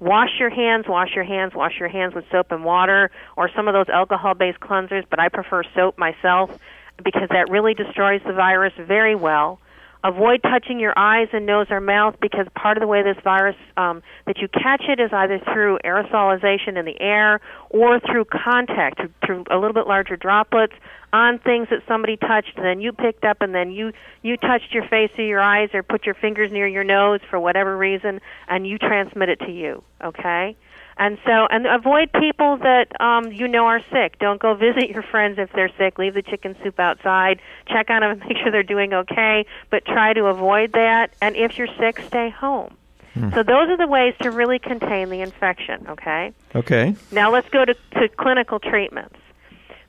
Wash 0.00 0.30
your 0.38 0.50
hands, 0.50 0.86
wash 0.88 1.10
your 1.14 1.24
hands, 1.24 1.54
wash 1.54 1.74
your 1.80 1.88
hands 1.88 2.14
with 2.14 2.24
soap 2.30 2.52
and 2.52 2.64
water, 2.64 3.10
or 3.36 3.50
some 3.54 3.66
of 3.66 3.74
those 3.74 3.88
alcohol-based 3.88 4.60
cleansers. 4.60 5.04
But 5.10 5.18
I 5.18 5.28
prefer 5.28 5.64
soap 5.74 5.98
myself 5.98 6.56
because 7.04 7.28
that 7.30 7.50
really 7.50 7.74
destroys 7.74 8.20
the 8.24 8.32
virus 8.32 8.72
very 8.78 9.16
well. 9.16 9.60
Avoid 10.04 10.42
touching 10.42 10.78
your 10.78 10.96
eyes 10.96 11.26
and 11.32 11.44
nose 11.44 11.66
or 11.70 11.80
mouth 11.80 12.14
because 12.20 12.46
part 12.54 12.76
of 12.76 12.80
the 12.80 12.86
way 12.86 13.02
this 13.02 13.16
virus 13.24 13.56
um, 13.76 14.02
that 14.26 14.38
you 14.38 14.46
catch 14.46 14.84
it 14.88 15.00
is 15.00 15.10
either 15.12 15.40
through 15.52 15.78
aerosolization 15.84 16.78
in 16.78 16.84
the 16.84 17.00
air 17.00 17.40
or 17.70 17.98
through 18.00 18.24
contact, 18.26 19.00
through, 19.26 19.44
a 19.50 19.56
little 19.56 19.72
bit 19.72 19.88
larger 19.88 20.16
droplets 20.16 20.74
on 21.12 21.38
things 21.40 21.68
that 21.70 21.80
somebody 21.88 22.16
touched, 22.16 22.52
and 22.56 22.64
then 22.64 22.80
you 22.80 22.92
picked 22.92 23.24
up, 23.24 23.38
and 23.40 23.54
then 23.54 23.70
you 23.72 23.92
you 24.22 24.36
touched 24.36 24.72
your 24.72 24.86
face 24.86 25.10
or 25.18 25.24
your 25.24 25.40
eyes 25.40 25.70
or 25.72 25.82
put 25.82 26.04
your 26.04 26.14
fingers 26.14 26.52
near 26.52 26.68
your 26.68 26.84
nose 26.84 27.20
for 27.28 27.40
whatever 27.40 27.76
reason, 27.76 28.20
and 28.46 28.66
you 28.66 28.78
transmit 28.78 29.28
it 29.28 29.40
to 29.40 29.50
you. 29.50 29.82
Okay. 30.04 30.56
And 30.98 31.16
so, 31.24 31.46
and 31.50 31.66
avoid 31.66 32.10
people 32.12 32.56
that 32.58 33.00
um, 33.00 33.30
you 33.32 33.46
know 33.46 33.66
are 33.66 33.80
sick. 33.92 34.18
Don't 34.18 34.40
go 34.40 34.54
visit 34.66 34.90
your 34.90 35.02
friends 35.02 35.38
if 35.38 35.50
they're 35.52 35.72
sick. 35.78 35.98
Leave 35.98 36.14
the 36.14 36.22
chicken 36.22 36.56
soup 36.62 36.80
outside. 36.80 37.40
Check 37.68 37.88
on 37.90 38.00
them 38.00 38.10
and 38.10 38.20
make 38.28 38.36
sure 38.38 38.50
they're 38.50 38.62
doing 38.62 38.92
okay. 38.92 39.46
But 39.70 39.84
try 39.84 40.12
to 40.12 40.26
avoid 40.26 40.72
that. 40.72 41.10
And 41.22 41.36
if 41.36 41.56
you're 41.56 41.68
sick, 41.78 42.00
stay 42.06 42.30
home. 42.30 42.76
Hmm. 43.14 43.30
So 43.30 43.42
those 43.42 43.68
are 43.68 43.76
the 43.76 43.86
ways 43.86 44.14
to 44.22 44.30
really 44.30 44.58
contain 44.58 45.08
the 45.08 45.20
infection. 45.20 45.86
Okay. 45.88 46.32
Okay. 46.54 46.96
Now 47.12 47.32
let's 47.32 47.48
go 47.50 47.64
to, 47.64 47.74
to 47.74 48.08
clinical 48.16 48.58
treatments. 48.58 49.16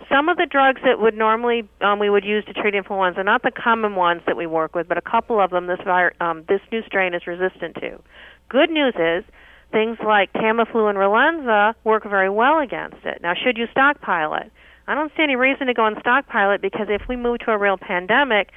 Some 0.10 0.28
of 0.28 0.38
the 0.38 0.48
drugs 0.48 0.82
that 0.84 1.00
would 1.00 1.16
normally 1.16 1.68
um, 1.82 2.00
we 2.00 2.10
would 2.10 2.26
use 2.26 2.44
to 2.46 2.54
treat 2.54 2.74
influenza, 2.74 3.24
not 3.24 3.44
the 3.44 3.52
common 3.52 3.96
ones 3.96 4.22
that 4.26 4.36
we 4.36 4.48
work 4.48 4.76
with, 4.76 4.88
but 4.88 4.98
a 4.98 5.02
couple 5.02 5.40
of 5.40 5.52
them 5.52 5.68
this 5.68 5.80
vir- 5.84 6.14
um, 6.20 6.46
this 6.48 6.62
new 6.72 6.82
strain 6.84 7.14
is 7.14 7.28
resistant 7.28 7.76
to. 7.76 8.00
Good 8.50 8.72
news 8.72 8.96
is 8.98 9.24
things 9.72 9.98
like 10.06 10.34
Tamiflu 10.34 10.90
and 10.90 10.98
Relenza 10.98 11.76
work 11.84 12.04
very 12.04 12.30
well 12.30 12.60
against 12.60 13.06
it. 13.06 13.22
Now, 13.22 13.34
should 13.34 13.58
you 13.58 13.68
stockpile 13.72 14.34
it? 14.36 14.52
I 14.88 14.96
don't 14.96 15.12
see 15.16 15.24
any 15.24 15.36
reason 15.36 15.68
to 15.68 15.74
go 15.74 15.86
and 15.86 15.98
stockpile 16.00 16.52
it 16.52 16.62
because 16.62 16.88
if 16.90 17.08
we 17.08 17.16
move 17.16 17.40
to 17.40 17.52
a 17.52 17.58
real 17.58 17.78
pandemic, 17.78 18.52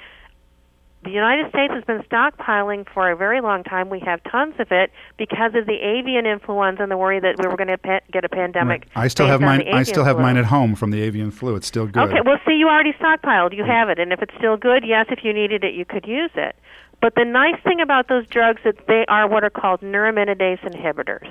the 1.05 1.11
United 1.11 1.51
States 1.51 1.73
has 1.75 1.83
been 1.85 2.01
stockpiling 2.03 2.87
for 2.95 3.11
a 3.11 3.17
very 3.17 3.41
long 3.41 3.65
time. 3.65 3.91
We 3.91 4.01
have 4.01 4.23
tons 4.31 4.55
of 4.61 4.69
it 4.71 4.93
because 5.19 5.53
of 5.55 5.67
the 5.67 5.75
avian 5.75 6.27
influenza 6.27 6.83
and 6.83 6.93
the 6.93 6.97
worry 6.97 7.19
that 7.19 7.37
we 7.39 7.49
were 7.49 7.57
going 7.57 7.69
to 7.69 7.79
pa- 7.79 8.01
get 8.13 8.25
a 8.25 8.29
pandemic. 8.29 8.87
Right. 8.95 9.05
I 9.05 9.09
still 9.09 9.27
have 9.27 9.41
mine. 9.41 9.67
I 9.73 9.83
still 9.83 10.05
have 10.05 10.17
flu. 10.17 10.23
mine 10.23 10.37
at 10.37 10.45
home 10.45 10.77
from 10.77 10.93
the 10.93 11.03
avian 11.03 11.33
flu. 11.33 11.57
It's 11.57 11.67
still 11.67 11.87
good. 11.87 12.09
Okay, 12.09 12.21
well, 12.25 12.39
see, 12.47 12.55
you 12.55 12.69
already 12.69 12.93
stockpiled. 12.93 13.55
You 13.57 13.65
have 13.65 13.89
it, 13.89 13.99
and 13.99 14.13
if 14.13 14.23
it's 14.23 14.35
still 14.39 14.57
good, 14.57 14.85
yes, 14.87 15.07
if 15.11 15.25
you 15.25 15.33
needed 15.33 15.65
it, 15.65 15.75
you 15.75 15.85
could 15.85 16.07
use 16.07 16.31
it. 16.37 16.55
But 17.03 17.17
the 17.17 17.25
nice 17.25 17.61
thing 17.65 17.81
about 17.81 18.09
those 18.09 18.27
drugs 18.29 18.63
is 18.65 18.75
they 18.87 19.05
are 19.09 19.29
what 19.29 19.43
are 19.43 19.51
called 19.51 19.81
neuraminidase 19.81 20.61
inhibitors. 20.61 21.29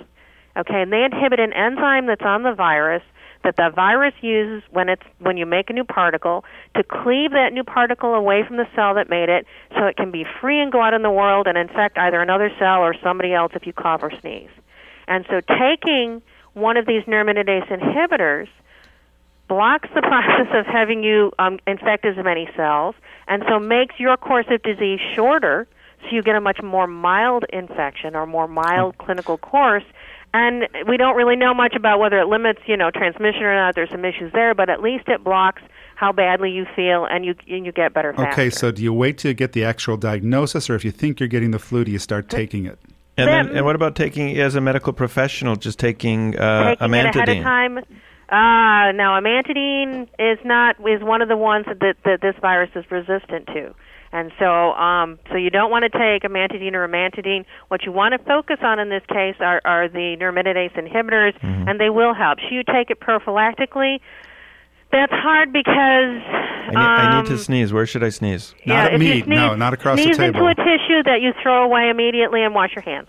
Okay, 0.57 0.81
and 0.81 0.91
they 0.91 1.05
inhibit 1.05 1.39
an 1.39 1.53
enzyme 1.53 2.07
that's 2.07 2.25
on 2.25 2.43
the 2.43 2.53
virus 2.53 3.01
that 3.45 3.55
the 3.55 3.71
virus 3.73 4.13
uses 4.21 4.61
when 4.71 4.89
it's 4.89 5.01
when 5.19 5.37
you 5.37 5.45
make 5.45 5.69
a 5.69 5.73
new 5.73 5.85
particle 5.85 6.43
to 6.75 6.83
cleave 6.83 7.31
that 7.31 7.53
new 7.53 7.63
particle 7.63 8.13
away 8.13 8.43
from 8.45 8.57
the 8.57 8.67
cell 8.75 8.93
that 8.95 9.09
made 9.09 9.29
it 9.29 9.47
so 9.75 9.85
it 9.85 9.95
can 9.95 10.11
be 10.11 10.25
free 10.41 10.59
and 10.59 10.73
go 10.73 10.81
out 10.81 10.93
in 10.93 11.03
the 11.03 11.09
world 11.09 11.47
and 11.47 11.57
infect 11.57 11.97
either 11.97 12.21
another 12.21 12.51
cell 12.59 12.81
or 12.81 12.93
somebody 13.01 13.33
else 13.33 13.53
if 13.55 13.65
you 13.65 13.71
cough 13.71 14.03
or 14.03 14.11
sneeze. 14.19 14.49
And 15.07 15.25
so 15.29 15.39
taking 15.39 16.21
one 16.53 16.75
of 16.75 16.85
these 16.85 17.03
neuraminidase 17.03 17.71
inhibitors 17.71 18.49
blocks 19.51 19.89
the 19.93 20.01
process 20.13 20.47
of 20.53 20.65
having 20.65 21.03
you 21.03 21.31
um, 21.37 21.59
infect 21.67 22.05
as 22.05 22.15
many 22.23 22.47
cells, 22.55 22.95
and 23.27 23.43
so 23.49 23.59
makes 23.59 23.95
your 23.99 24.15
course 24.15 24.45
of 24.49 24.63
disease 24.63 25.01
shorter, 25.13 25.67
so 25.99 26.15
you 26.15 26.23
get 26.23 26.35
a 26.35 26.41
much 26.41 26.59
more 26.63 26.87
mild 26.87 27.43
infection 27.51 28.15
or 28.15 28.25
more 28.25 28.47
mild 28.47 28.97
clinical 28.97 29.37
course. 29.37 29.83
And 30.33 30.69
we 30.87 30.95
don't 30.95 31.17
really 31.17 31.35
know 31.35 31.53
much 31.53 31.75
about 31.75 31.99
whether 31.99 32.17
it 32.17 32.27
limits, 32.27 32.61
you 32.65 32.77
know, 32.77 32.89
transmission 32.89 33.43
or 33.43 33.53
not. 33.53 33.75
There's 33.75 33.89
some 33.89 34.05
issues 34.05 34.31
there, 34.31 34.55
but 34.55 34.69
at 34.69 34.81
least 34.81 35.09
it 35.09 35.21
blocks 35.21 35.61
how 35.95 36.13
badly 36.13 36.49
you 36.51 36.65
feel, 36.73 37.03
and 37.03 37.25
you 37.25 37.35
and 37.49 37.65
you 37.65 37.73
get 37.73 37.93
better 37.93 38.13
faster. 38.13 38.31
Okay, 38.31 38.49
so 38.49 38.71
do 38.71 38.81
you 38.81 38.93
wait 38.93 39.17
till 39.17 39.31
you 39.31 39.35
get 39.35 39.51
the 39.51 39.65
actual 39.65 39.97
diagnosis, 39.97 40.69
or 40.69 40.75
if 40.75 40.85
you 40.85 40.91
think 40.91 41.19
you're 41.19 41.27
getting 41.27 41.51
the 41.51 41.59
flu, 41.59 41.83
do 41.83 41.91
you 41.91 41.99
start 41.99 42.29
taking 42.29 42.65
it? 42.65 42.79
And 43.17 43.27
then, 43.27 43.47
Then- 43.47 43.57
and 43.57 43.65
what 43.65 43.75
about 43.75 43.97
taking 43.97 44.39
as 44.39 44.55
a 44.55 44.61
medical 44.61 44.93
professional, 44.93 45.57
just 45.57 45.77
taking 45.77 46.37
uh, 46.39 46.75
taking 46.75 46.93
it 46.93 47.05
ahead 47.05 47.05
of 47.07 47.35
amantadine? 47.35 47.43
time. 47.43 47.79
Uh, 48.31 48.95
now, 48.95 49.19
amantadine 49.19 50.07
is 50.17 50.39
not 50.45 50.77
is 50.79 51.03
one 51.03 51.21
of 51.21 51.27
the 51.27 51.35
ones 51.35 51.65
that 51.67 51.95
that 52.05 52.21
this 52.21 52.35
virus 52.41 52.69
is 52.75 52.85
resistant 52.89 53.45
to, 53.47 53.75
and 54.13 54.31
so 54.39 54.71
um, 54.71 55.19
so 55.29 55.35
you 55.35 55.49
don't 55.49 55.69
want 55.69 55.83
to 55.83 55.89
take 55.89 56.23
amantadine 56.23 56.73
or 56.73 56.87
amantadine. 56.87 57.43
What 57.67 57.83
you 57.83 57.91
want 57.91 58.13
to 58.13 58.19
focus 58.25 58.57
on 58.61 58.79
in 58.79 58.87
this 58.89 59.03
case 59.09 59.35
are 59.41 59.59
are 59.65 59.89
the 59.89 60.15
neuraminidase 60.19 60.71
inhibitors, 60.79 61.33
Mm-hmm. 61.41 61.67
and 61.67 61.77
they 61.79 61.89
will 61.89 62.13
help. 62.13 62.39
Should 62.39 62.53
you 62.55 62.63
take 62.63 62.89
it 62.89 63.01
prophylactically? 63.01 63.99
That's 64.93 65.11
hard 65.11 65.51
because 65.53 66.21
I 66.23 66.67
need, 66.69 66.77
I 66.77 67.21
need 67.21 67.27
to 67.27 67.33
um, 67.33 67.39
sneeze. 67.39 67.73
Where 67.73 67.85
should 67.85 68.03
I 68.03 68.09
sneeze? 68.09 68.53
Not 68.65 68.73
yeah, 68.75 68.83
at 68.85 68.93
if 68.93 68.99
me. 68.99 69.07
You 69.07 69.23
sneeze, 69.23 69.27
No, 69.27 69.55
not 69.55 69.73
across 69.73 69.97
the 69.97 70.03
sneeze 70.03 70.19
into 70.19 70.45
a 70.45 70.55
tissue 70.55 71.03
that 71.03 71.19
you 71.21 71.31
throw 71.41 71.63
away 71.65 71.89
immediately 71.89 72.43
and 72.43 72.53
wash 72.53 72.71
your 72.75 72.83
hands. 72.83 73.07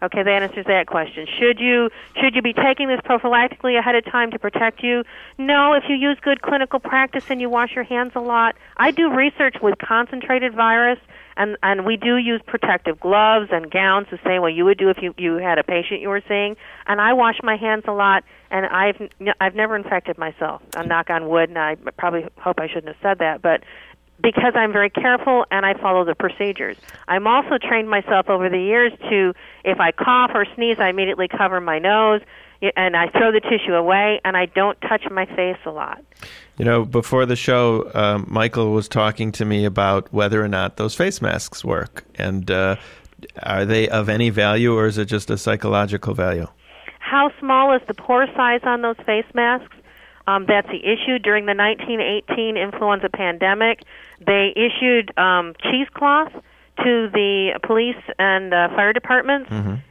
Okay, 0.00 0.22
that 0.22 0.42
answers 0.42 0.66
that 0.66 0.86
question. 0.86 1.26
Should 1.38 1.58
you 1.58 1.90
should 2.20 2.36
you 2.36 2.42
be 2.42 2.52
taking 2.52 2.86
this 2.86 3.00
prophylactically 3.00 3.76
ahead 3.76 3.96
of 3.96 4.04
time 4.04 4.30
to 4.30 4.38
protect 4.38 4.82
you? 4.82 5.02
No, 5.38 5.72
if 5.74 5.84
you 5.88 5.96
use 5.96 6.16
good 6.22 6.40
clinical 6.40 6.78
practice 6.78 7.24
and 7.30 7.40
you 7.40 7.50
wash 7.50 7.74
your 7.74 7.84
hands 7.84 8.12
a 8.14 8.20
lot. 8.20 8.54
I 8.76 8.92
do 8.92 9.10
research 9.10 9.56
with 9.60 9.76
concentrated 9.78 10.54
virus 10.54 11.00
and 11.36 11.56
and 11.62 11.84
we 11.84 11.96
do 11.96 12.16
use 12.16 12.40
protective 12.46 13.00
gloves 13.00 13.48
and 13.50 13.70
gowns 13.70 14.06
the 14.10 14.18
same 14.24 14.42
way 14.42 14.52
you 14.52 14.64
would 14.64 14.78
do 14.78 14.88
if 14.88 14.98
you 15.02 15.14
you 15.18 15.34
had 15.34 15.58
a 15.58 15.64
patient 15.64 16.00
you 16.00 16.10
were 16.10 16.22
seeing. 16.28 16.56
And 16.86 17.00
I 17.00 17.12
wash 17.14 17.38
my 17.42 17.56
hands 17.56 17.84
a 17.88 17.92
lot 17.92 18.22
and 18.50 18.66
I've 18.66 19.00
I've 19.40 19.54
never 19.54 19.74
infected 19.74 20.16
myself. 20.16 20.62
I 20.76 20.84
knock 20.84 21.10
on 21.10 21.28
wood 21.28 21.48
and 21.48 21.58
I 21.58 21.76
probably 21.96 22.26
hope 22.38 22.60
I 22.60 22.68
shouldn't 22.68 22.88
have 22.88 23.02
said 23.02 23.18
that, 23.18 23.42
but 23.42 23.62
because 24.20 24.52
I'm 24.54 24.72
very 24.72 24.90
careful 24.90 25.44
and 25.50 25.64
I 25.64 25.74
follow 25.74 26.04
the 26.04 26.14
procedures. 26.14 26.76
I'm 27.06 27.26
also 27.26 27.58
trained 27.58 27.88
myself 27.88 28.28
over 28.28 28.48
the 28.48 28.58
years 28.58 28.92
to, 29.10 29.32
if 29.64 29.78
I 29.80 29.92
cough 29.92 30.32
or 30.34 30.46
sneeze, 30.54 30.78
I 30.80 30.88
immediately 30.88 31.28
cover 31.28 31.60
my 31.60 31.78
nose 31.78 32.20
and 32.76 32.96
I 32.96 33.08
throw 33.10 33.30
the 33.30 33.40
tissue 33.40 33.74
away 33.74 34.20
and 34.24 34.36
I 34.36 34.46
don't 34.46 34.80
touch 34.80 35.04
my 35.10 35.26
face 35.26 35.58
a 35.64 35.70
lot. 35.70 36.02
You 36.56 36.64
know, 36.64 36.84
before 36.84 37.24
the 37.26 37.36
show, 37.36 37.90
um, 37.94 38.26
Michael 38.28 38.72
was 38.72 38.88
talking 38.88 39.30
to 39.32 39.44
me 39.44 39.64
about 39.64 40.12
whether 40.12 40.42
or 40.42 40.48
not 40.48 40.76
those 40.76 40.94
face 40.94 41.22
masks 41.22 41.64
work, 41.64 42.04
and 42.16 42.50
uh, 42.50 42.74
are 43.44 43.64
they 43.64 43.88
of 43.88 44.08
any 44.08 44.30
value, 44.30 44.74
or 44.74 44.86
is 44.86 44.98
it 44.98 45.04
just 45.04 45.30
a 45.30 45.38
psychological 45.38 46.14
value? 46.14 46.48
How 46.98 47.30
small 47.38 47.74
is 47.74 47.82
the 47.86 47.94
pore 47.94 48.26
size 48.34 48.60
on 48.64 48.82
those 48.82 48.96
face 49.06 49.24
masks? 49.34 49.76
Um, 50.28 50.44
that's 50.46 50.68
the 50.68 50.84
issue. 50.84 51.18
During 51.18 51.46
the 51.46 51.54
1918 51.54 52.58
influenza 52.58 53.08
pandemic, 53.08 53.80
they 54.24 54.52
issued 54.54 55.16
um, 55.18 55.54
cheesecloth 55.62 56.32
to 56.84 57.08
the 57.12 57.58
police 57.62 57.96
and 58.18 58.52
uh, 58.52 58.68
fire 58.68 58.92
departments. 58.92 59.50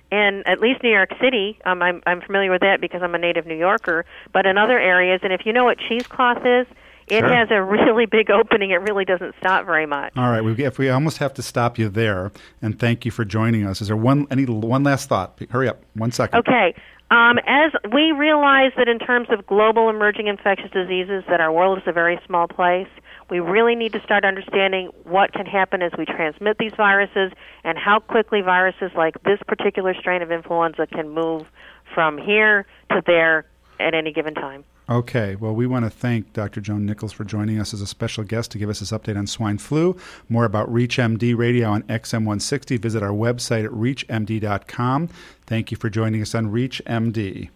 In 0.10 0.44
at 0.46 0.62
least 0.62 0.84
New 0.84 0.92
York 0.92 1.10
City, 1.20 1.60
um, 1.66 1.82
I'm 1.82 2.02
I'm 2.06 2.22
familiar 2.22 2.50
with 2.50 2.62
that 2.62 2.80
because 2.80 3.02
I'm 3.02 3.14
a 3.14 3.18
native 3.18 3.46
New 3.46 3.58
Yorker. 3.58 4.06
But 4.32 4.46
in 4.46 4.58
other 4.58 4.80
areas, 4.80 5.20
and 5.24 5.34
if 5.34 5.42
you 5.46 5.52
know 5.52 5.66
what 5.66 5.80
cheesecloth 5.80 6.46
is, 6.46 6.66
it 7.08 7.20
Sure. 7.20 7.30
has 7.34 7.50
a 7.52 7.62
really 7.64 8.06
big 8.06 8.30
opening. 8.30 8.72
It 8.72 8.82
really 8.82 9.06
doesn't 9.06 9.36
stop 9.40 9.66
very 9.66 9.86
much. 9.86 10.12
All 10.18 10.30
right, 10.30 10.42
we, 10.42 10.54
if 10.64 10.78
we 10.78 10.90
almost 10.90 11.18
have 11.20 11.34
to 11.36 11.42
stop 11.42 11.78
you 11.78 11.90
there, 11.90 12.32
and 12.62 12.78
thank 12.78 13.06
you 13.06 13.12
for 13.12 13.24
joining 13.26 13.66
us. 13.66 13.82
Is 13.82 13.88
there 13.88 13.98
one 13.98 14.28
any 14.30 14.46
one 14.46 14.84
last 14.84 15.08
thought? 15.10 15.40
Hurry 15.50 15.70
up, 15.70 15.82
one 15.94 16.12
second. 16.12 16.40
Okay. 16.40 16.76
Um, 17.10 17.40
as 17.48 17.72
we 17.94 18.12
realize 18.12 18.74
that 18.76 18.90
in 18.90 19.00
terms 19.00 19.30
of 19.30 19.48
global 19.48 19.90
emerging 19.90 20.28
infectious 20.28 20.70
diseases, 20.72 21.24
that 21.30 21.40
our 21.40 21.54
world 21.54 21.78
is 21.78 21.86
a 21.88 21.94
very 21.94 22.20
small 22.26 22.50
place, 22.50 22.90
we 23.30 23.40
really 23.40 23.76
need 23.76 23.94
to 23.94 24.02
start 24.02 24.26
understanding 24.26 24.90
what 25.04 25.32
can 25.32 25.46
happen 25.46 25.82
as 25.82 25.94
we 25.98 26.06
transmit 26.06 26.58
these 26.58 26.74
viruses 26.76 27.32
and 27.64 27.78
how 27.78 28.00
quickly 28.00 28.42
viruses 28.42 28.92
like 28.98 29.16
this 29.24 29.40
particular 29.48 29.94
strain 29.94 30.22
of 30.22 30.34
influenza 30.34 30.86
can 30.88 31.08
move 31.08 31.48
from 31.94 32.18
here 32.18 32.66
to 32.92 33.02
there 33.06 33.46
at 33.80 33.94
any 33.94 34.12
given 34.12 34.34
time. 34.34 34.66
Okay, 34.90 35.36
well, 35.36 35.54
we 35.54 35.68
want 35.68 35.84
to 35.84 35.90
thank 35.90 36.32
Dr. 36.32 36.62
Joan 36.62 36.86
Nichols 36.86 37.12
for 37.12 37.26
joining 37.26 37.60
us 37.60 37.74
as 37.74 37.82
a 37.82 37.88
special 37.88 38.24
guest 38.24 38.52
to 38.52 38.58
give 38.58 38.70
us 38.70 38.80
this 38.80 38.92
update 38.92 39.18
on 39.18 39.28
swine 39.28 39.58
flu. 39.58 39.98
More 40.30 40.46
about 40.46 40.72
ReachMD 40.72 41.36
radio 41.38 41.68
on 41.70 41.84
XM160. 41.84 42.80
Visit 42.80 43.04
our 43.04 43.10
website 43.12 43.66
at 43.66 43.72
reachmd.com. 43.72 45.10
Thank 45.46 45.72
you 45.72 45.78
for 45.78 45.90
joining 45.90 46.22
us 46.22 46.34
on 46.34 46.48
ReachMD. 46.54 47.50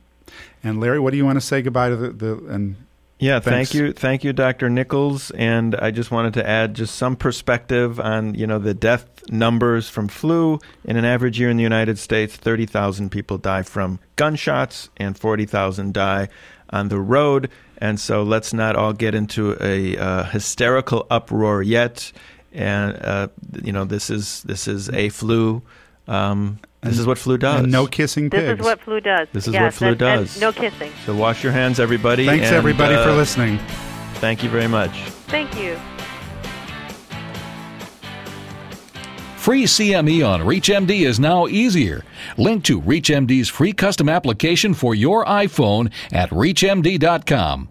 And 0.61 0.79
Larry, 0.81 0.99
what 0.99 1.11
do 1.11 1.17
you 1.17 1.25
want 1.25 1.37
to 1.37 1.45
say 1.45 1.61
goodbye 1.61 1.89
to 1.89 1.95
the, 1.95 2.09
the 2.09 2.33
and 2.47 2.75
Yeah, 3.19 3.39
Thanks. 3.39 3.71
thank 3.71 3.81
you, 3.81 3.93
thank 3.93 4.23
you, 4.25 4.33
Dr. 4.33 4.69
Nichols. 4.69 5.31
And 5.31 5.73
I 5.75 5.91
just 5.91 6.11
wanted 6.11 6.33
to 6.33 6.45
add 6.47 6.73
just 6.73 6.95
some 6.95 7.15
perspective 7.15 7.97
on 7.99 8.35
you 8.35 8.45
know 8.45 8.59
the 8.59 8.73
death 8.73 9.05
numbers 9.29 9.87
from 9.87 10.09
flu. 10.09 10.59
In 10.83 10.97
an 10.97 11.05
average 11.05 11.39
year 11.39 11.49
in 11.49 11.55
the 11.55 11.63
United 11.63 11.97
States, 11.97 12.35
thirty 12.35 12.65
thousand 12.65 13.09
people 13.11 13.37
die 13.37 13.61
from 13.63 13.99
gunshots, 14.17 14.89
and 14.97 15.17
forty 15.17 15.45
thousand 15.45 15.93
die 15.93 16.27
on 16.71 16.89
the 16.89 16.99
road. 16.99 17.49
And 17.77 17.99
so 17.99 18.23
let's 18.23 18.53
not 18.53 18.75
all 18.75 18.93
get 18.93 19.15
into 19.15 19.57
a 19.61 19.97
uh, 19.97 20.23
hysterical 20.25 21.07
uproar 21.09 21.61
yet. 21.63 22.11
And 22.53 22.97
uh, 23.03 23.27
you 23.63 23.71
know 23.71 23.85
this 23.85 24.09
is 24.09 24.43
this 24.43 24.67
is 24.67 24.89
a 24.89 25.09
flu. 25.09 25.61
Um, 26.07 26.59
this 26.81 26.99
is 26.99 27.05
what 27.07 27.17
flu 27.17 27.37
does. 27.37 27.61
and 27.61 27.71
no 27.71 27.85
kissing 27.87 28.29
This 28.29 28.41
pigs? 28.41 28.59
is 28.59 28.65
what 28.65 28.81
flu 28.81 28.99
does. 28.99 29.27
This 29.31 29.47
is 29.47 29.53
yes, 29.53 29.61
what 29.63 29.73
flu 29.75 29.87
and- 29.89 30.01
and 30.01 30.25
does. 30.27 30.41
no 30.41 30.51
kissing. 30.51 30.91
So 31.05 31.15
wash 31.15 31.43
your 31.43 31.53
hands, 31.53 31.79
everybody. 31.79 32.25
Thanks 32.25 32.47
and, 32.47 32.55
everybody 32.55 32.95
for 32.95 33.11
uh, 33.11 33.15
listening. 33.15 33.59
Thank 34.15 34.43
you 34.43 34.49
very 34.49 34.67
much. 34.67 34.91
Thank 35.27 35.57
you. 35.57 35.77
Free 39.41 39.63
CME 39.63 40.23
on 40.23 40.41
ReachMD 40.41 41.01
is 41.01 41.19
now 41.19 41.47
easier. 41.47 42.03
Link 42.37 42.63
to 42.65 42.79
ReachMD's 42.79 43.49
free 43.49 43.73
custom 43.73 44.07
application 44.07 44.75
for 44.75 44.93
your 44.93 45.25
iPhone 45.25 45.91
at 46.11 46.29
ReachMD.com. 46.29 47.67